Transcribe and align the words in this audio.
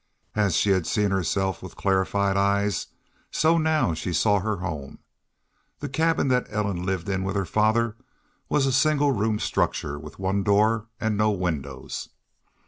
As 0.33 0.55
she 0.55 0.71
had 0.71 0.87
seen 0.87 1.11
herself 1.11 1.61
with 1.61 1.75
clarified 1.75 2.35
eyes, 2.35 2.87
so 3.29 3.59
now 3.59 3.93
she 3.93 4.13
saw 4.13 4.39
her 4.39 4.55
home. 4.55 4.97
The 5.77 5.89
cabin 5.89 6.27
that 6.29 6.47
Ellen 6.49 6.83
lived 6.87 7.07
in 7.07 7.23
with 7.23 7.35
her 7.35 7.45
father 7.45 7.97
was 8.49 8.65
a 8.65 8.71
single 8.73 9.11
room 9.11 9.37
structure 9.37 9.99
with 9.99 10.17
one 10.17 10.41
door 10.41 10.87
and 10.99 11.15
no 11.17 11.29
windows. 11.29 12.09